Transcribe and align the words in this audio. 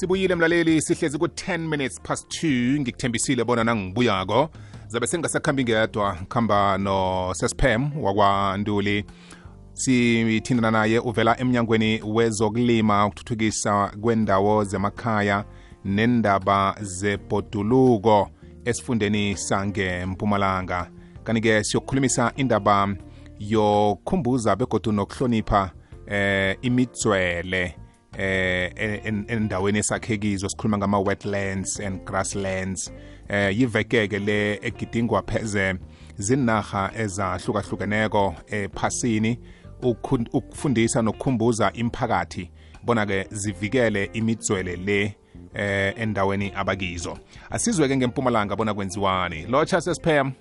sibuyile 0.00 0.34
mlaleli 0.34 0.82
sihlezi 0.82 1.18
ku-10 1.18 1.58
minutes 1.58 2.00
past 2.00 2.44
2 2.44 2.80
ngikuthembisile 2.80 3.44
bona 3.44 3.64
nangibuyako. 3.64 4.50
Zabe 4.88 5.06
sengingasakhambi 5.06 5.64
ngedwa 5.64 6.16
khamba 6.28 6.78
nosespem 6.78 8.02
wakwanduli. 8.02 9.04
Sithindana 9.72 10.70
naye 10.70 10.98
uvela 10.98 11.40
emnyangweni 11.40 12.02
wezokulima 12.02 13.06
ukuthuthukisa 13.06 13.92
kwendawo 14.00 14.64
zemakhaya 14.64 15.44
nendaba 15.84 16.76
zebhoduluko 16.80 18.30
esifundeni 18.64 19.36
sangempumalanga 19.36 20.90
kanti-ke 21.24 21.64
siyokukhulumisa 21.64 22.32
indaba 22.36 22.88
yokukhumbuza 23.38 24.56
begodu 24.56 24.92
nokuhlonipha 24.92 25.70
eh 26.06 26.56
imitswele. 26.62 27.74
Eh 28.18 29.00
endaweni 29.28 29.78
esakhekizo 29.78 30.48
sikhuluma 30.48 30.78
ngama-wetlands 30.78 31.80
and 31.80 32.04
grasslands. 32.04 32.92
Eh 33.28 33.58
yivekeke 33.58 34.18
le 34.18 34.58
egidingwa 34.62 35.22
pheze 35.22 35.74
zinarha 36.18 36.90
ezahlukahlukeneko 36.96 38.34
ephasini 38.46 39.38
ukufundisa 40.32 41.02
nokukhumbuza 41.02 41.72
imphakathi 41.72 42.50
bona-ke 42.84 43.26
zivikele 43.30 44.10
imitswele 44.12 44.76
le 44.76 45.16
eh 45.54 45.94
endaweni 45.96 46.52
abakizo. 46.54 47.18
Asizwe-ke 47.50 47.96
ngempumalanga 47.96 48.56
bona 48.56 48.74
kwenziwani. 48.74 49.46
Lotsha 49.46 49.80
sesiphem 49.80 50.32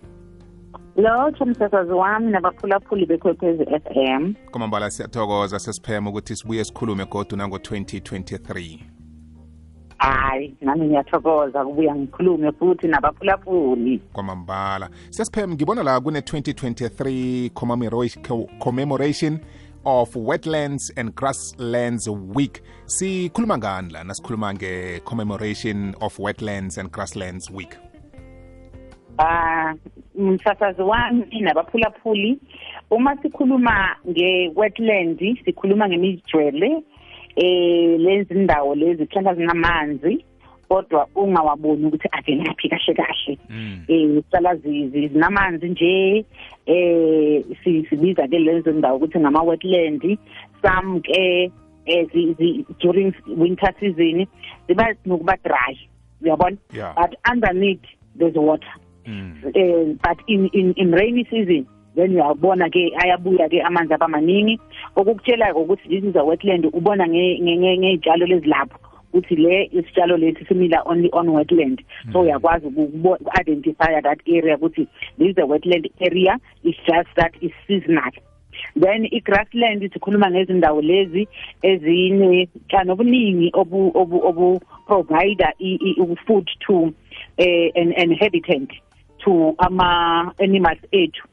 lotsha 0.99 1.45
msasazi 1.45 1.91
wami 1.91 2.31
nabaphulaphuli 2.31 3.05
bekwekwezi 3.05 3.63
f 3.63 3.84
m. 3.95 4.34
Kwamambala 4.52 4.91
siyathokoza 4.91 5.59
sesiphema 5.59 6.09
ukuthi 6.09 6.35
sibuye 6.35 6.66
sikhulume 6.66 7.05
godu 7.05 7.35
nango-2023 7.35 8.80
hayi 9.98 10.58
nami 10.61 10.86
ngiyathokoza 10.86 11.66
kubuya 11.66 11.95
ngikhulume 11.95 12.52
futhi 12.52 12.88
nabaphulaphuli. 12.88 14.00
Kwamambala 14.14 14.89
sesiphem 15.09 15.53
ngibona 15.53 15.83
la 15.83 16.02
kune-2023 16.02 17.50
commemoration 18.59 19.39
of 19.86 20.16
wetlands 20.16 20.92
and 20.97 21.16
grasslands 21.16 22.08
week. 22.36 22.61
Sikhuluma 22.86 23.58
ngani 23.58 23.94
la 23.94 24.03
nasikhuluma 24.03 24.53
nge-commemoration 24.53 25.95
of 26.02 26.20
wetlands 26.20 26.77
and 26.77 26.92
grasslands 26.92 27.52
week 27.52 27.89
ah 29.20 29.73
msasazi 30.16 30.81
wami 30.81 31.42
nabaphulaphuli. 31.42 32.39
Uma 32.92 33.16
sikhuluma 33.22 33.95
nge-wetland 34.08 35.20
sikhuluma 35.45 35.88
ngemijwele 35.89 36.84
eh 37.36 38.00
lezi 38.00 38.34
ndawo 38.34 38.76
lezi 38.76 39.03
mhlawumbe 39.03 39.34
zinamanzi 39.42 40.26
kodwa 40.70 41.08
ungawaboni 41.16 41.86
ukuthi 41.86 42.08
avelaphi 42.11 42.70
kahle 42.70 42.94
kahle. 42.94 43.38
Eh 43.88 44.23
sala 44.31 44.56
zinamanzi 44.56 45.70
nje 45.70 46.26
eh 46.66 47.44
sibiza 47.64 48.28
ke 48.28 48.39
lezo 48.39 48.72
ndawo 48.72 48.98
ukuthi 48.98 49.20
ngama 49.20 49.44
wetland 49.44 50.17
some 50.61 51.02
ke 51.02 51.52
during 52.80 53.14
winter 53.38 53.73
season 53.80 54.26
ziba 54.67 54.95
nokuba 55.06 55.38
dry 55.44 55.78
uyabona? 56.22 56.58
But 56.95 57.16
underneath 57.31 57.86
there's 58.16 58.36
water. 58.36 58.73
Mm. 59.09 59.33
uh, 59.45 59.97
but 60.03 60.19
in 60.27 60.47
in 60.53 60.73
in 60.77 60.91
rainy 60.91 61.25
season 61.29 61.65
then 61.95 62.13
uyabona 62.15 62.69
ke 62.69 62.93
ayabuya 63.03 63.49
ke 63.49 63.61
amanzi 63.61 63.93
abamaningi 63.93 64.59
okukutshela 64.95 65.55
ukuthi 65.55 65.89
this 65.89 66.03
is 66.03 66.15
a 66.15 66.23
wetland 66.23 66.65
ubona 66.65 67.07
ngezitshalo 67.07 68.25
lezilapho 68.25 68.80
ukuthi 69.13 69.35
le 69.35 69.69
isitshalo 69.73 70.17
lesi 70.17 70.45
simila 70.45 70.83
only 70.85 71.09
on 71.11 71.30
wetland. 71.30 71.81
So 72.13 72.21
uyakwazi 72.21 72.67
uku-identify 72.67 74.02
that 74.02 74.19
area 74.27 74.58
ukuthi 74.58 74.87
this 75.17 75.30
is 75.30 75.37
a 75.37 75.48
wetland 75.48 75.92
area 75.99 76.37
it's 76.64 76.77
just 76.86 77.09
that 77.15 77.33
is 77.42 77.52
seasonal. 77.67 78.11
Then 78.75 79.05
i-grassland 79.11 79.93
sikhuluma 79.93 80.31
ngezindawo 80.31 80.81
lezi 80.81 81.27
ezinetshani 81.61 82.92
obuningi 82.92 83.49
obu 83.53 83.92
obu 83.95 84.27
obu 84.27 84.61
provider 84.86 85.53
i-food 85.59 86.49
to 86.67 86.93
eh, 87.37 87.71
an 87.75 87.93
inhabitant. 87.93 88.71
To 89.23 89.55
ama 89.57 90.33
animals 90.39 90.80
ethu 90.91 91.27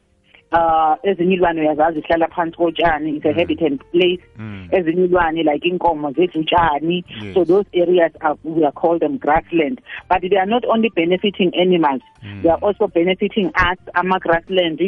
uh 0.52 0.94
ezinye 1.02 1.34
ilwane 1.34 1.60
uyazazi 1.60 1.98
ihlala 1.98 2.28
phansi 2.28 2.56
kotshani 2.56 3.16
it's 3.16 3.26
a 3.26 3.28
mm. 3.28 3.34
habitat 3.34 3.80
place. 3.92 4.22
Mm. 4.38 4.68
Ezinye 4.70 5.04
ilwane 5.04 5.42
like 5.42 5.68
inkomo 5.68 6.12
zethu 6.12 6.40
utshani 6.40 7.04
so 7.34 7.44
those 7.44 7.66
areas 7.72 8.12
are 8.20 8.36
we 8.44 8.64
are 8.64 8.72
called 8.72 9.00
them 9.00 9.18
grassland. 9.18 9.80
But 10.08 10.20
they 10.22 10.36
are 10.36 10.46
not 10.46 10.64
only 10.64 10.88
benefiting 10.88 11.52
animals 11.54 12.02
mm. 12.22 12.42
they 12.42 12.50
are 12.50 12.58
also 12.62 12.86
benefiting 12.86 13.46
us 13.46 13.78
ama 13.94 14.18
grassland. 14.18 14.80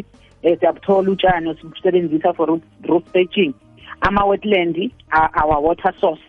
Eh, 0.43 0.59
Siyabuthola 0.61 1.11
utshani 1.11 1.49
osebenzisa 1.49 2.37
for 2.37 2.61
roof 2.89 3.05
thatching 3.13 3.55
ama 4.01 4.27
wetland 4.27 4.93
are 5.11 5.31
our 5.35 5.61
water 5.61 5.93
source. 6.01 6.23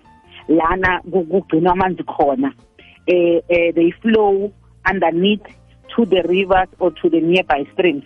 Lana 0.47 1.01
kugcinwa 1.01 1.73
amanzi 1.73 2.03
khona. 2.03 2.53
Eh, 3.05 3.41
eh 3.49 3.71
they 3.75 3.91
flow 3.91 4.51
underneath 4.89 5.45
to 5.95 6.05
the 6.05 6.21
rivers 6.21 6.69
or 6.79 6.91
to 6.91 7.09
the 7.09 7.21
nearby 7.21 7.65
streams. 7.73 8.03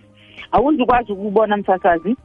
Awuzukwazi 0.52 1.12
ukubona 1.12 1.58
msasazi 1.58 2.16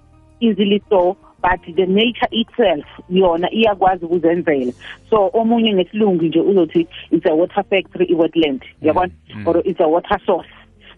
easily 0.41 0.83
so 0.89 1.17
but 1.43 1.77
the 1.77 1.87
nature 1.87 2.29
itself 2.31 2.85
yona 3.11 3.51
iyakwazi 3.51 4.05
ukuzenzela. 4.05 4.73
So 5.11 5.31
omunye 5.33 5.75
ngesilungu 5.75 6.25
nje 6.25 6.41
uzothi 6.41 6.87
it's 7.11 7.27
a 7.27 7.35
water 7.35 7.65
factory 7.65 8.07
i-wetland 8.07 8.63
yabona? 8.83 9.13
Or 9.47 9.63
it's 9.65 9.81
a 9.81 9.89
water 9.89 10.19
source. 10.27 10.49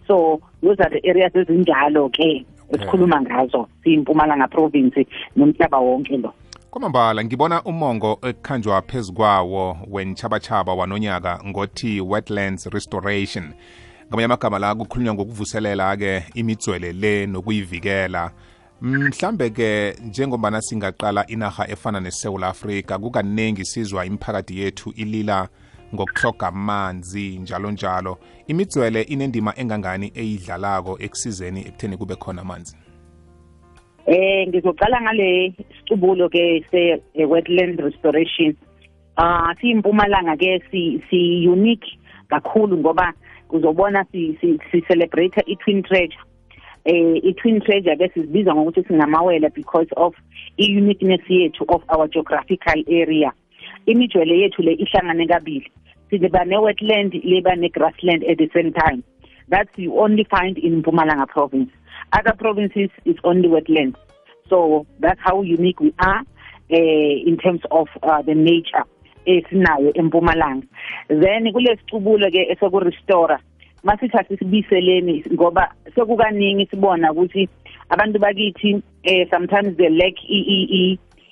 So 0.07 0.41
those 0.61 0.79
are 0.79 0.89
the 0.89 1.07
areas 1.09 1.35
ezinjalo 1.35 2.09
ke 2.09 2.45
esikhuluma 2.71 3.21
ngazo 3.21 3.67
siyimpumalanga 3.83 4.47
province 4.47 5.07
nomhlaba 5.35 5.77
wonke 5.79 6.17
lo. 6.17 6.33
Kwamambala 6.71 7.23
ngibona 7.23 7.63
umongo 7.63 8.19
ekhanjwa 8.21 8.81
phezu 8.81 9.13
kwawo 9.13 9.77
wentshabatshaba 9.91 10.73
wanonyaka 10.73 11.39
ngothi 11.47 12.01
wetlands 12.01 12.65
restoration. 12.65 13.53
Ngamanye 14.11 14.25
amagama 14.25 14.59
la 14.59 14.75
kukhulunywa 14.75 15.13
ngokuvuselela-ke 15.13 16.23
imitswele 16.35 16.91
le 16.93 17.25
nokuyivikela. 17.27 18.31
Mhlambe-ke 18.81 19.95
njengombana 20.07 20.61
singaqala 20.61 21.27
inaha 21.27 21.67
efana 21.67 21.99
nesewula 21.99 22.47
afrika 22.47 22.99
kukaningi 22.99 23.65
sizwa 23.65 24.05
imiphakathi 24.05 24.59
yethu 24.59 24.93
ilila 24.95 25.47
ngokuhloga 25.95 26.47
amanzi 26.47 27.37
njalo 27.37 27.71
njalo. 27.71 28.17
Imitswele 28.47 29.01
inendima 29.01 29.53
engangani 29.57 30.11
eyidlalako 30.15 30.97
ekusizeni 30.99 31.61
ekutheni 31.61 31.97
kube 31.97 32.15
khona 32.15 32.41
amanzi? 32.41 32.75
Eh 34.05 34.47
ngizoqala 34.47 35.01
ngale 35.01 35.53
sicubulo 35.77 36.29
ke 36.29 36.65
se 36.71 37.01
wetland 37.25 37.79
restoration. 37.79 38.55
Ah 39.15 39.55
siyimpumalanga 39.61 40.35
ke 40.35 40.61
si 40.71 41.01
si 41.09 41.47
unique 41.47 41.99
kakhulu 42.29 42.77
ngoba 42.77 43.13
uzobona 43.51 44.05
si 44.11 44.37
si, 44.41 44.59
si 44.71 44.81
celebrate 44.87 45.43
i-twin 45.47 45.83
treasure. 45.83 46.23
Eh 46.85 47.19
i-twin 47.23 47.61
treasure 47.61 47.95
ke 47.95 48.11
sizibiza 48.13 48.55
ngokuthi 48.55 48.83
singamawela 48.87 49.53
because 49.53 49.87
of 49.97 50.13
i-uniqueness 50.57 51.21
yethu 51.29 51.65
of 51.69 51.83
our 51.89 52.07
geographical 52.07 52.83
area. 52.87 53.31
Imijwele 53.85 54.39
yethu 54.39 54.61
le 54.63 54.73
ihlangane 54.73 55.27
kabili. 55.27 55.71
Siba 56.09 56.45
ne-wetland 56.45 57.13
leba 57.23 57.55
ne-grassland 57.55 58.23
at 58.23 58.37
the 58.37 58.49
same 58.53 58.73
time. 58.73 59.03
That 59.49 59.67
you 59.75 59.99
only 59.99 60.23
find 60.23 60.57
in 60.57 60.81
Mpumalanga 60.81 61.27
province. 61.27 61.71
Other 62.13 62.33
provinces 62.33 62.89
is 63.05 63.15
only 63.23 63.47
wetland 63.47 63.95
so 64.51 64.85
that's 64.99 65.19
how 65.23 65.41
unique 65.41 65.79
we 65.79 65.93
are 65.99 66.19
uh, 66.19 67.29
in 67.29 67.37
terms 67.41 67.61
of 67.71 67.87
uh, 68.03 68.21
the 68.21 68.35
nature 68.35 68.83
esinayo 69.25 69.93
empumalanga. 69.93 70.67
Then 71.07 71.51
kulesicubulo 71.53 72.31
ke 72.31 72.51
esokurestore 72.51 73.37
masithi 73.83 74.17
asisibiseleni 74.17 75.23
ngoba 75.33 75.73
sekukaningi 75.95 76.65
sibona 76.65 77.11
ukuthi 77.11 77.49
abantu 77.89 78.19
bakithi 78.19 78.81
eh 79.03 79.27
sometimes 79.29 79.77
they 79.77 79.89
lack 79.89 80.15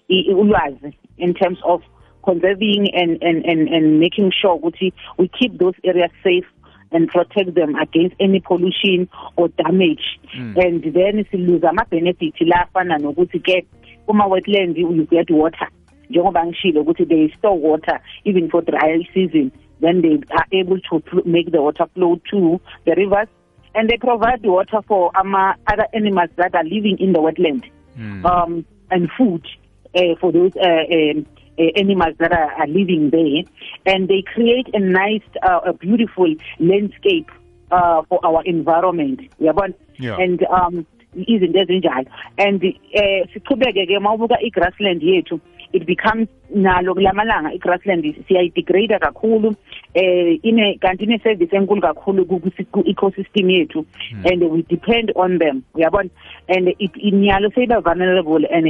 ulwazi 0.09 0.93
in 1.17 1.33
terms 1.33 1.59
of 1.63 1.81
conserving 2.23 2.89
and 2.93 3.21
and 3.23 3.45
and 3.45 3.69
and 3.69 3.99
making 3.99 4.31
sure 4.31 4.55
ukuthi 4.57 4.93
we 5.17 5.27
keep 5.27 5.57
those 5.57 5.75
areas 5.83 6.11
safe 6.23 6.45
and 6.91 7.07
protect 7.09 7.53
them 7.53 7.75
against 7.75 8.15
any 8.19 8.39
pollution 8.39 9.07
or 9.35 9.47
damage. 9.49 10.19
Mm. 10.35 10.57
and 10.57 10.83
then 10.93 11.25
siluza 11.31 11.69
ama 11.69 11.85
benefits 11.89 12.41
la 12.41 12.65
afana 12.65 12.97
nokuthi 12.97 13.39
ke 13.39 13.65
kuma 14.05 14.27
wetland 14.27 14.77
you 14.77 15.05
get 15.05 15.29
water. 15.29 15.67
Njengoba 16.09 16.45
ngishilo 16.45 16.81
ukuthi 16.81 17.05
they 17.05 17.29
store 17.29 17.59
water 17.59 17.99
even 18.25 18.49
for 18.49 18.61
dry 18.63 19.07
season 19.13 19.51
then 19.81 20.01
they 20.01 20.19
are 20.29 20.47
able 20.51 20.79
to 20.79 21.01
make 21.25 21.51
the 21.51 21.61
water 21.61 21.87
flow 21.93 22.15
to 22.29 22.59
the 22.85 22.95
rivers 22.95 23.27
and 23.75 23.89
they 23.89 23.97
provide 23.97 24.41
the 24.41 24.49
water 24.49 24.81
for 24.87 25.11
ama 25.15 25.55
other 25.71 25.87
animals 25.93 26.29
that 26.35 26.55
are 26.55 26.63
living 26.63 26.97
in 26.99 27.13
the 27.13 27.19
wetland. 27.19 27.63
Mm. 27.97 28.25
um 28.25 28.65
and 28.91 29.09
food 29.17 29.45
uh, 29.95 30.15
for 30.19 30.31
those 30.31 30.51
uh, 30.55 30.85
um, 30.91 31.25
uh, 31.59 31.63
animals 31.75 32.15
that 32.19 32.31
are, 32.31 32.51
are 32.53 32.67
living 32.67 33.09
there. 33.09 33.43
And 33.85 34.07
they 34.07 34.23
create 34.33 34.69
a 34.73 34.79
nice 34.79 35.23
uh, 35.43 35.59
a 35.65 35.73
beautiful 35.73 36.33
landscape 36.59 37.29
uh, 37.71 38.03
for 38.09 38.19
our 38.25 38.43
environment. 38.45 39.21
Uyabona 39.39 39.73
Yeah. 39.99 40.15
and 40.17 40.41
um 40.47 40.85
izinto 41.13 41.59
ezinjalo. 41.59 42.07
And 42.37 42.61
siqhubeke 43.33 43.85
ke 43.85 43.99
mawubuka 43.99 44.37
igrassland 44.41 45.01
yethu 45.01 45.39
it 45.73 45.85
becomes 45.85 46.27
nalo 46.55 46.93
kulamalanga 46.93 47.53
igrassland 47.53 48.15
siyayidegrade 48.27 48.99
kakhulu. 48.99 49.55
Eh 49.93 50.39
ine 50.43 50.77
kanti 50.81 51.03
ine 51.03 51.19
service 51.19 51.55
enkulu 51.55 51.81
kakhulu 51.81 52.25
ku 52.25 52.83
ecosystem 52.85 53.49
yethu. 53.49 53.85
And 54.25 54.51
we 54.51 54.61
depend 54.63 55.11
on 55.15 55.37
them 55.37 55.63
uyabona? 55.75 56.09
And 56.47 56.69
it 56.69 56.93
inyalo 56.93 57.53
seyiba 57.53 57.83
vulnerable 57.83 58.45
and 58.51 58.65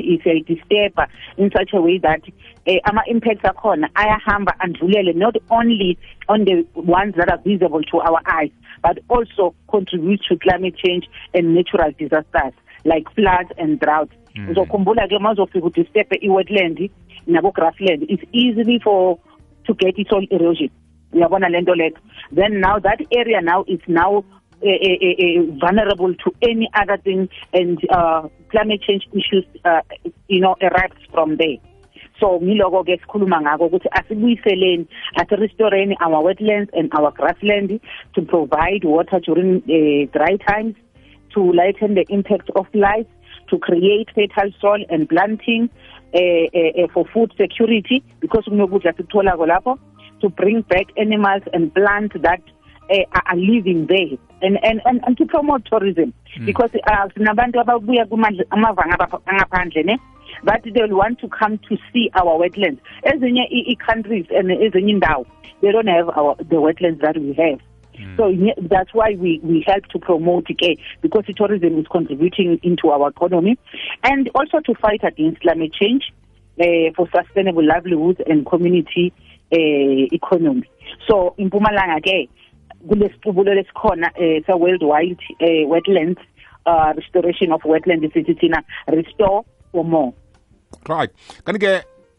disturb 0.46 1.00
in 1.38 1.52
such 1.52 1.74
a 1.74 1.82
way 1.82 1.98
that 2.00 2.22
eh, 2.66 2.80
ama 2.86 3.02
impacts 3.08 3.44
akhona 3.44 3.90
ayahamba 3.96 4.54
andlulele 4.60 5.16
not 5.16 5.36
only 5.50 5.98
on 6.28 6.46
the 6.46 6.66
ones 6.76 7.16
that 7.16 7.30
are 7.30 7.40
visible 7.46 7.82
to 7.84 8.00
our 8.00 8.22
eyes 8.26 8.52
but 8.82 9.00
also 9.10 9.56
contribute 9.70 10.22
to 10.28 10.38
climate 10.38 10.76
change 10.78 11.08
and 11.34 11.56
natural 11.56 11.92
disasters 11.98 12.54
like 12.86 13.10
floods 13.16 13.52
and 13.58 13.80
drought 13.80 14.10
uzokhumbula 14.50 15.08
ke 15.08 15.20
mawuzofika 15.20 15.66
udisturb 15.66 16.14
i-wetland 16.22 16.90
nabo-grassland 17.28 18.04
it's 18.10 18.24
easily 18.32 18.80
for 18.80 19.20
to 19.66 19.74
get 19.76 19.96
soil 20.10 20.26
erosion. 20.32 20.70
Uyabona 21.14 21.50
lento 21.50 21.76
leyo? 21.76 21.98
Then 22.32 22.60
now 22.60 22.80
that 22.80 23.00
area 23.12 23.42
now 23.42 23.64
is 23.68 23.80
now 23.88 24.24
uh, 24.62 24.68
uh, 24.68 25.16
uh, 25.26 25.42
vulnerable 25.60 26.14
to 26.16 26.32
any 26.42 26.70
other 26.74 26.98
thing 26.98 27.30
and 27.54 27.80
uh, 27.90 28.28
climate 28.52 28.82
change 28.82 29.08
issues 29.14 29.46
uh, 29.66 29.82
you 30.28 30.42
know 30.42 30.56
erupts 30.62 31.06
from 31.12 31.38
there. 31.38 31.58
So 32.20 32.40
ngiloko 32.40 32.84
ke 32.84 33.00
sikhuluma 33.02 33.42
ngako 33.42 33.66
ukuthi 33.66 33.90
asibuyiseleni 33.92 34.88
asirestoreni 35.16 35.96
our 36.02 36.24
wetlands 36.24 36.70
and 36.74 36.92
our 36.94 37.12
grassland 37.12 37.80
to 38.14 38.22
provide 38.22 38.84
water 38.84 39.20
during 39.20 39.64
uh, 39.64 40.12
dry 40.12 40.36
times 40.38 40.76
to 41.34 41.54
lighten 41.54 41.96
the 41.96 42.06
impact 42.10 42.50
of 42.56 42.68
life 42.74 43.08
to 43.50 43.60
create 43.60 44.10
fertile 44.16 44.52
soil 44.60 44.84
and 44.90 45.08
planting 45.10 45.70
uh, 46.14 46.88
for 46.94 47.06
food 47.14 47.34
security 47.38 48.04
because 48.20 48.46
kunokudla 48.46 48.94
sikutholako 48.94 49.46
lapho 49.48 49.80
to 50.22 50.30
bring 50.30 50.62
back 50.62 50.88
animals 50.98 51.44
and 51.54 51.74
plants 51.74 52.16
that 52.22 52.42
uh, 52.90 53.22
are 53.26 53.38
living 53.38 53.88
there. 53.88 54.18
And, 54.42 54.58
and, 54.64 54.82
and, 54.86 55.02
and 55.06 55.18
to 55.18 55.26
promote 55.26 55.66
tourism 55.66 56.14
mm. 56.38 56.46
because 56.46 56.72
uh, 56.88 57.08
sinabantu 57.16 57.60
ababuya 57.60 58.06
kumavanga 58.06 58.98
angaphandle 59.26 59.86
ne 59.86 59.98
that 60.44 60.64
they'll 60.64 60.96
want 60.96 61.20
to 61.20 61.28
come 61.28 61.58
to 61.70 61.78
see 61.92 62.10
our 62.14 62.38
wetlands. 62.40 62.80
Ezinye 63.04 63.46
i-countries 63.52 64.26
and 64.32 64.50
ezinye 64.50 64.92
indawo 64.92 65.26
they 65.62 65.72
don't 65.72 65.88
have 65.88 66.10
our 66.10 66.36
the 66.38 66.56
wetlands 66.56 67.02
that 67.02 67.18
we 67.18 67.34
have 67.34 67.60
Mm. 68.00 68.18
So 68.18 68.28
yeah, 68.28 68.54
that's 68.58 68.94
why 68.94 69.16
we, 69.18 69.40
we 69.44 69.64
help 69.68 69.86
to 69.88 70.00
promote 70.00 70.48
okay, 70.52 70.78
because 71.02 71.26
tourism 71.36 71.78
is 71.80 71.86
contributing 71.92 72.60
into 72.64 72.90
our 72.90 73.10
economy 73.10 73.58
and 74.04 74.30
also 74.36 74.60
to 74.60 74.74
fight 74.76 75.04
against 75.04 75.42
climate 75.42 75.74
change 75.74 76.12
uh, 76.60 76.92
for 76.96 77.08
sustainable 77.16 77.66
livelihoods 77.66 78.20
and 78.26 78.46
community 78.46 79.14
uh, 79.52 80.16
economy. 80.16 80.70
So 81.08 81.36
in 81.38 81.50
Pumalanga 81.50 82.02
ke 82.02 82.30
kulesiqubulo 82.88 83.54
lesikhona 83.54 84.10
eh 84.16 84.42
sa 84.48 84.56
worldwide 84.56 85.20
eh 85.40 85.68
wetlands 85.68 86.20
uh 86.66 86.94
restoration 86.96 87.52
of 87.52 87.62
wetland 87.62 88.08
sithi 88.14 88.34
thina 88.40 88.64
restore 88.88 89.44
for 89.72 89.84
more. 89.84 90.14
right 90.88 91.12
kanti 91.44 91.60
ke 91.60 91.74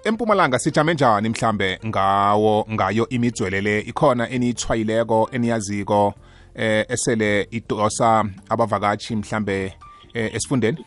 empumalanga 0.04 0.58
sijame 0.58 0.94
njani 0.94 1.28
mhlambe 1.28 1.78
ngawo 1.86 2.66
ngayo 2.72 3.08
imijwele 3.08 3.60
le 3.60 3.80
ikhona 3.80 4.30
eniyithwayileko 4.30 5.28
eniyaziko 5.32 6.14
eh 6.54 6.84
esele 6.88 7.48
idosa 7.50 8.24
abavakashi 8.48 9.16
mhlambe 9.16 9.74
eh, 10.14 10.34
esifundeni? 10.34 10.84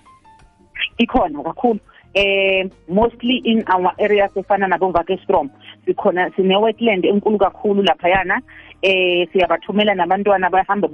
Ikhona 0.97 1.43
kakhulu. 1.43 1.79
Eh 2.13 2.69
mostly 2.87 3.41
in 3.45 3.63
our 3.67 3.91
areas 3.99 4.31
efana 4.35 4.67
nabo 4.67 4.91
Vakestrom 4.91 5.49
sikhona 5.85 6.31
sine 6.35 6.57
wetland 6.57 7.05
enkulu 7.05 7.37
kakhulu 7.37 7.83
lapha 7.83 8.09
yana 8.09 8.41
eh 8.81 9.27
siyabathumela 9.31 9.95
nabantwana 9.95 10.49
bahamba 10.49 10.89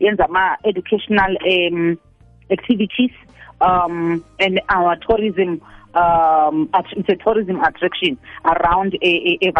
yenza 0.00 0.24
ama 0.24 0.56
educational 0.64 1.36
um 1.46 1.96
activities 2.50 3.12
um 3.60 4.22
and 4.38 4.60
our 4.68 4.96
tourism 4.96 5.60
um 5.94 6.70
it's 6.96 7.08
a 7.08 7.16
tourism 7.16 7.60
attraction 7.62 8.18
around 8.44 8.94
a, 9.02 9.38
a, 9.42 9.48
a 9.48 9.52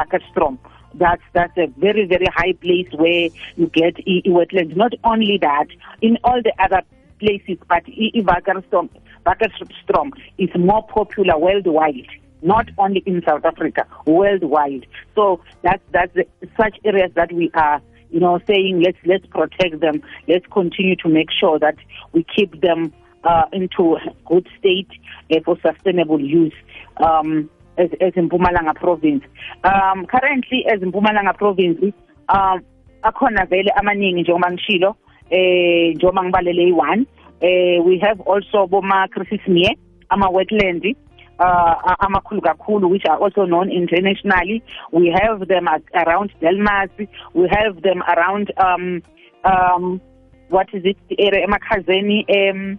that's 0.95 1.23
that's 1.33 1.57
a 1.57 1.67
very 1.79 2.07
very 2.07 2.27
high 2.35 2.53
place 2.53 2.89
where 2.93 3.29
you 3.57 3.67
get 3.73 3.99
e, 4.01 4.23
e 4.25 4.31
wetlands. 4.31 4.77
Not 4.77 4.93
only 5.05 5.39
that 5.41 5.67
in 6.01 6.19
all 6.25 6.41
the 6.43 6.53
other 6.59 6.83
places 7.19 7.59
but 7.69 7.85
Vakestrom 7.87 8.89
Vakestrom 9.25 10.13
is 10.39 10.51
more 10.57 10.87
popular 10.87 11.39
worldwide 11.39 12.09
not 12.43 12.69
only 12.77 13.03
in 13.07 13.23
South 13.27 13.45
Africa 13.45 13.87
worldwide. 14.07 14.87
So 15.15 15.41
that's 15.63 15.83
that's 15.93 16.13
the, 16.15 16.27
such 16.57 16.77
areas 16.85 17.13
that 17.15 17.33
we 17.33 17.51
are 17.55 17.81
you 18.11 18.21
know 18.21 18.41
saying 18.47 18.83
let's 18.85 18.99
let's 19.05 19.27
protect 19.27 19.81
them. 19.81 20.03
Let's 20.29 20.47
continue 20.53 20.97
to 20.97 21.09
make 21.09 21.31
sure 21.31 21.59
that 21.59 21.77
we 22.13 22.25
keep 22.25 22.61
them 22.61 22.93
uh, 23.25 23.45
into 23.53 23.97
good 24.27 24.49
state 24.59 24.91
uh, 25.31 25.41
for 25.45 25.57
sustainable 25.61 26.21
use 26.21 26.55
um, 26.99 27.51
as, 27.79 27.91
as 28.01 28.13
in 28.17 28.29
Mpumalanga 28.29 28.75
province. 28.75 29.25
Um, 29.65 30.07
currently, 30.07 30.65
as 30.73 30.83
in 30.83 30.93
Mpumalanga 30.93 31.37
province, 31.37 31.95
um, 32.29 32.63
akhona 33.03 33.47
vele 33.47 33.71
amaningi 33.77 34.21
njengoba 34.23 34.51
ngishilo 34.51 34.97
eh 35.31 35.95
njengoba 35.95 36.23
ngibalele 36.25 36.71
i1 36.71 37.05
eh 37.41 37.87
we 37.87 37.99
have 37.99 38.21
also 38.27 38.67
boma 38.67 39.09
Christmasmere 39.09 39.79
ama 40.09 40.29
wetland 40.29 40.97
uh, 41.39 41.95
amakhulu 41.99 42.41
kakhulu 42.41 42.91
which 42.91 43.05
are 43.07 43.19
also 43.19 43.47
known 43.47 43.71
internationally. 43.71 44.63
We 44.93 45.11
have 45.11 45.49
them 45.49 45.69
around 45.95 46.33
Delmas. 46.41 46.91
We 47.35 47.49
have 47.51 47.83
them 47.83 48.03
around 48.03 48.53
um 48.59 49.03
um 49.45 50.01
what 50.49 50.69
is 50.73 50.85
it 50.85 50.99
area 51.19 51.47
emakhazeni 51.47 52.25
um 52.31 52.79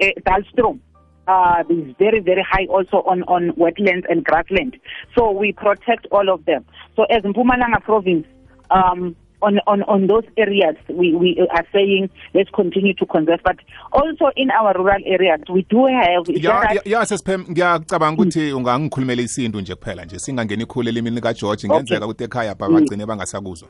uh, 0.00 0.06
Dalstrom. 0.26 0.80
Uh, 1.26 1.62
is 1.68 1.94
very, 1.98 2.20
very 2.20 2.42
high 2.42 2.64
also 2.70 3.02
on, 3.06 3.22
on 3.24 3.50
wetlands 3.58 4.06
and 4.08 4.24
grassland. 4.24 4.78
So 5.14 5.30
we 5.30 5.52
protect 5.52 6.06
all 6.10 6.30
of 6.30 6.42
them. 6.46 6.64
So 6.96 7.04
as 7.04 7.22
Mpumalanga 7.22 7.82
province, 7.82 8.26
um, 8.70 9.14
on, 9.42 9.58
on, 9.66 9.82
on 9.82 10.06
those 10.06 10.24
areas, 10.38 10.74
we, 10.88 11.14
we 11.14 11.46
are 11.54 11.66
saying 11.70 12.08
let's 12.32 12.48
continue 12.48 12.94
to 12.94 13.04
conserve. 13.04 13.40
But 13.44 13.56
also 13.92 14.30
in 14.36 14.50
our 14.50 14.72
rural 14.72 15.02
areas, 15.04 15.40
we 15.52 15.62
do 15.68 15.84
have... 15.84 16.24
ya 16.34 16.72
ya- 16.72 16.80
ya 16.84 17.06
sesiphem 17.06 17.44
ngiyacabanga 17.50 18.22
ukuthi 18.22 18.52
ungangikhulumela 18.52 19.22
isintu 19.22 19.60
nje 19.60 19.74
kuphela 19.74 20.04
nje 20.04 20.18
singangeni 20.18 20.62
ikhulu 20.62 20.88
elimini 20.88 21.16
likageorge 21.16 21.68
ngenzeka 21.68 22.04
ukuthi 22.06 22.24
ekhaya 22.24 22.54
pha 22.54 22.68
bagcine 22.68 23.06
bangasakuzwa 23.06 23.68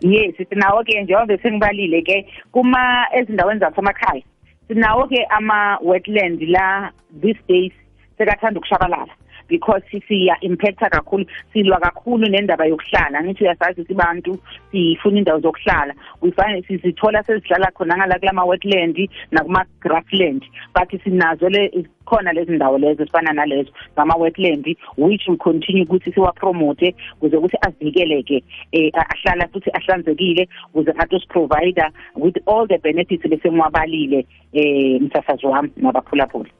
yes 0.00 0.34
sinawo 0.48 0.84
ke 0.84 1.02
njengoba 1.02 1.38
sengibalile 1.38 2.02
ke 2.02 2.26
kuma 2.52 3.06
ezindaweni 3.12 3.60
zasemakhaya 3.60 4.22
sinawo 4.68 5.06
ke 5.08 5.24
ama 5.30 5.78
wetland 5.82 6.42
la 6.42 6.92
these 7.22 7.40
days 7.48 7.72
sekathanda 8.18 8.58
ukushabalala 8.60 9.12
because 9.48 9.82
siya 10.08 10.36
impacta 10.40 10.90
kakhulu 10.90 11.26
silwa 11.52 11.80
kakhulu 11.80 12.28
nendaba 12.28 12.66
yokuhlala. 12.66 13.22
Ngithi 13.22 13.44
uyasazi 13.44 13.84
sibantu 13.84 14.38
sifuna 14.70 15.18
indawo 15.18 15.40
zokuhlala. 15.40 15.94
We 16.20 16.30
find 16.30 16.64
sizithola 16.66 17.22
sezihlala 17.22 17.70
khona 17.70 17.96
ngala 17.96 18.18
kulama 18.18 18.44
wetland 18.44 19.08
nakuma 19.32 19.64
grassland 19.80 20.44
but 20.74 20.90
sinazo 21.02 21.48
le 21.48 21.88
khona 22.08 22.32
lezi 22.32 22.52
ndawo 22.52 22.78
lezo 22.78 23.04
zifana 23.04 23.32
nalezo 23.32 23.70
zama 23.96 24.14
wetland 24.16 24.76
which 24.96 25.28
we 25.28 25.36
continue 25.36 25.82
ukuthi 25.82 26.12
siwa 26.12 26.32
promote 26.32 26.94
kuze 27.20 27.36
ukuthi 27.36 27.56
avikeleke 27.60 28.44
eh, 28.72 28.92
ahlala 28.94 29.48
futhi 29.48 29.70
ahlanzekile 29.70 30.48
kuze 30.72 30.90
atos 30.98 31.26
provider 31.28 31.90
with 32.16 32.36
all 32.48 32.68
the 32.68 32.78
benefits 32.78 33.24
lesemwabalile 33.24 34.26
eh 34.52 35.00
msasazi 35.00 35.46
wami 35.46 35.70
nabaphulaphula 35.76 36.50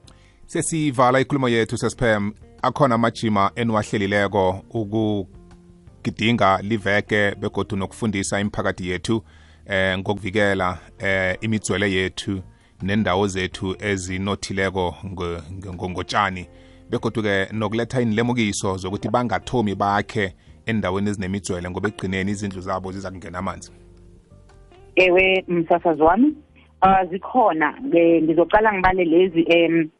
sesivala 0.46 1.20
ikhulumo 1.20 1.48
yethu 1.48 1.76
sesiphem 1.76 2.32
akhona 2.62 2.94
amajima 2.94 3.50
eniwahlelileko 3.54 4.64
ukugidinga 4.70 6.58
liveke 6.62 7.34
begodu 7.34 7.76
nokufundisa 7.76 8.40
imiphakathi 8.40 8.88
yethu 8.88 9.22
eh 9.66 9.98
ngokuvikela 9.98 10.78
eh 10.98 11.36
imitswele 11.40 11.92
yethu 11.92 12.42
nendawo 12.82 13.26
zethu 13.26 13.76
ezinothileko 13.78 14.94
ngo- 15.04 15.42
ngo- 15.52 15.90
ngotshani 15.90 16.46
begodu 16.90 17.22
ke 17.22 17.48
nokuletha 17.52 18.00
inlemukiso 18.00 18.76
zokuthi 18.76 19.08
bangathomi 19.08 19.74
bakhe 19.74 20.34
endaweni 20.66 21.10
ezinemitswele 21.10 21.70
ngoba 21.70 21.88
ekugcineni 21.88 22.30
izindlu 22.30 22.60
zabo 22.60 22.92
ziza 22.92 23.10
kungena 23.10 23.38
amanzi. 23.38 23.72
Ewe 24.96 25.44
msasazi 25.48 26.02
wami 26.02 26.34
uh 26.82 27.10
zikhona 27.10 27.72
ke 27.92 28.22
ngizocala 28.22 28.72
ngibale 28.72 29.04
lezi 29.04 29.42
em 29.48 29.90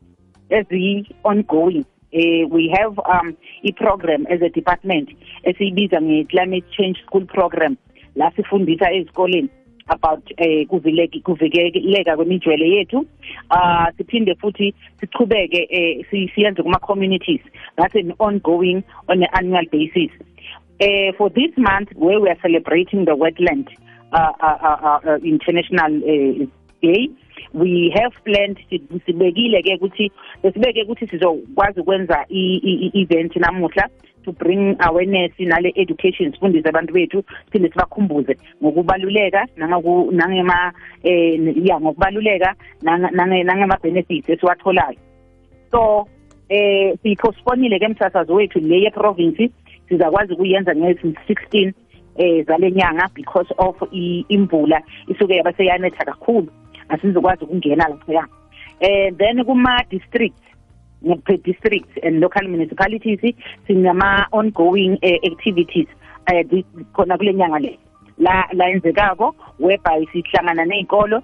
ezi 0.49 1.07
ongoing 1.25 1.85
eh 2.12 2.45
we 2.50 2.69
have 2.69 2.99
um 2.99 3.37
i-program 3.62 4.27
as 4.31 4.43
a 4.43 4.49
department 4.49 5.09
esiyibiza 5.43 6.00
nge-climate 6.00 6.67
change 6.71 6.99
school 7.07 7.27
program. 7.27 7.77
La 8.15 8.31
sifundisa 8.31 8.93
ezikoleni 8.93 9.49
about 9.88 10.33
eh 10.37 10.67
kuvikeleka 10.67 12.17
kwemijwele 12.17 12.69
yethu. 12.71 13.07
Ah 13.50 13.93
siphinde 13.97 14.35
futhi 14.35 14.75
sichubeke 15.00 15.69
eh 15.71 16.07
siyenze 16.35 16.62
kuma 16.62 16.79
communities 16.79 17.41
that's 17.77 17.95
an 17.95 18.12
ongoing 18.19 18.83
on 19.09 19.23
an 19.23 19.29
annual 19.33 19.67
basis. 19.73 20.11
Uh, 20.81 21.12
for 21.19 21.29
this 21.31 21.50
month 21.57 21.88
where 21.97 22.21
we 22.21 22.29
are 22.29 22.38
celebrating 22.41 23.05
the 23.05 23.11
wetland 23.11 23.69
uh, 24.12 24.33
uh, 24.41 24.59
uh, 24.62 25.00
uh, 25.05 25.19
international 25.25 25.93
uh, 26.05 26.47
day. 26.83 27.11
We 27.55 27.93
have 27.95 28.13
planned 28.25 28.59
sibekile 29.07 29.63
ke 29.63 29.75
ukuthi 29.75 30.13
besibeke 30.43 30.83
ukuthi 30.83 31.07
sizokwazi 31.07 31.81
ukwenza 31.81 32.25
i-event 32.29 33.37
namuhla 33.37 33.89
to 34.25 34.33
bring 34.33 34.77
awareness 34.81 35.33
nale 35.39 35.73
education 35.77 36.33
sifundise 36.33 36.69
abantu 36.69 36.93
bethu 36.93 37.23
siphinde 37.45 37.69
sibakhumbuze 37.69 38.37
ngokubaluleka 38.63 39.47
nangema 39.57 40.73
eh 41.03 41.41
ya 41.67 41.81
ngokubaluleka 41.81 42.55
nangema 42.83 43.79
benefits 43.83 44.29
esiwatholayo. 44.29 44.99
So 45.71 46.09
eh 46.49 46.95
sipostponile 47.03 47.79
ke 47.79 47.89
mthathazo 47.89 48.35
wethu 48.35 48.61
le 48.61 48.81
ye 48.81 48.91
province 48.91 49.51
sizakwazi 49.89 50.33
ukuyenza 50.33 50.75
nge-16 50.75 51.73
eh 52.19 52.47
zalenyanga 52.47 53.09
because 53.15 53.55
of 53.59 53.77
imvula 54.29 54.83
isuke 55.09 55.37
yabaseyanetha 55.37 56.05
kakhulu. 56.05 56.49
Asizokwazi 56.88 57.45
ukungena 57.45 57.88
lapha 57.88 58.26
eh 58.80 59.12
then 59.16 59.45
kuma 59.45 59.85
districts 59.90 60.42
per 61.25 61.37
district 61.37 62.04
and 62.04 62.21
local 62.21 62.49
municipalities 62.49 63.35
sinama 63.66 64.26
ongoing 64.33 64.99
uh, 65.02 65.33
activities 65.33 65.87
uh, 66.33 66.62
khona 66.92 67.16
kule 67.18 67.33
nyanga 67.33 67.59
le. 67.59 67.78
La 68.18 68.49
la 68.52 68.68
yenzekako 68.68 69.35
whereby 69.61 70.07
sihlangana 70.12 70.64
nezikolo 70.64 71.23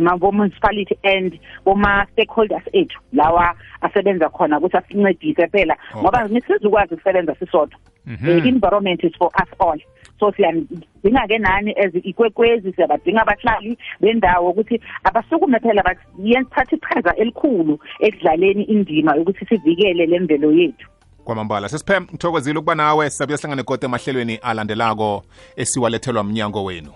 nabo 0.00 0.32
municipality 0.32 0.96
and 1.02 1.38
boma 1.64 2.06
stakeholders 2.12 2.62
ethu 2.72 2.98
lawa 3.12 3.54
asebenza 3.82 4.28
khona 4.28 4.58
ukuthi 4.58 4.76
asincedise 4.76 5.46
phela. 5.46 5.76
Ngoba 5.96 6.28
ngisizukwazi 6.28 6.94
ukusebenza 6.94 7.34
sisodwa. 7.34 7.78
The 8.06 8.48
environment 8.48 9.04
is 9.04 9.12
for 9.18 9.30
us 9.34 9.48
all. 9.58 9.78
So 10.20 10.32
siyadinga 10.32 11.26
ke 11.28 11.38
nani 11.38 11.74
as 11.78 11.94
ikwekwezi 11.94 12.72
siyabadinga 12.72 13.22
abahlali 13.22 13.78
bendawo 14.00 14.50
ukuthi 14.50 14.80
abasukume 15.04 15.58
phela 15.60 15.82
bathatha 15.82 16.76
ichaza 16.76 17.16
elikhulu 17.16 17.78
ekudlaleni 18.00 18.62
indima 18.62 19.16
ukuthi 19.16 19.46
sivikele 19.46 20.06
lemvelo 20.06 20.52
yethu. 20.52 20.88
Kwamambala 21.24 21.68
sesiphe 21.68 22.00
ngithokozile 22.00 22.58
ukuba 22.58 22.74
nawe 22.74 23.10
sabuya 23.10 23.38
sihlangane 23.38 23.62
kodwa 23.62 23.88
emahlelweni 23.88 24.36
alandelako 24.36 25.22
esiwalethelwa 25.56 26.24
mnyango 26.24 26.64
wenu. 26.64 26.92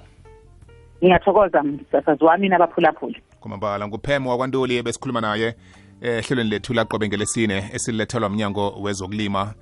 Ngiyathokoza 1.04 1.62
msasazi 1.62 2.24
wami 2.24 2.48
nabaphulaphula 2.48 3.18
kwamambala 3.40 3.88
nguphem 3.88 4.26
wakwantuli 4.26 4.82
besikhuluma 4.82 5.20
naye 5.20 5.54
ehlelweni 6.00 6.50
lethu 6.50 6.74
laqobe 6.74 7.08
ngelesine 7.08 7.70
esilethelwa 7.72 8.30
mnyango 8.30 8.70
wezokulima. 8.82 9.54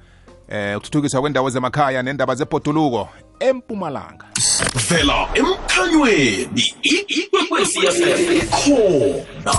Eh 0.52 0.76
ukuthuthukiswa 0.76 1.21
kwendawo 1.21 1.50
zemakhaya 1.50 2.02
nendaba 2.02 2.35
zebhoduluko 2.35 3.09
empumalanga 3.40 4.26
vela 4.88 5.28
emkhanyweni 5.35 6.75
ikwekwezi 6.82 7.80
fm 7.80 8.40
khona 8.50 9.54